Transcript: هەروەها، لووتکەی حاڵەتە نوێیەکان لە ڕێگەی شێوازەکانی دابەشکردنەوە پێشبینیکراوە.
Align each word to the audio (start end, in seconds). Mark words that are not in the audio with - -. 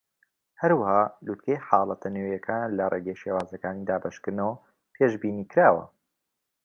هەروەها، 0.61 1.01
لووتکەی 1.25 1.63
حاڵەتە 1.67 2.07
نوێیەکان 2.15 2.69
لە 2.77 2.85
ڕێگەی 2.93 3.19
شێوازەکانی 3.21 3.87
دابەشکردنەوە 3.89 4.55
پێشبینیکراوە. 4.93 5.85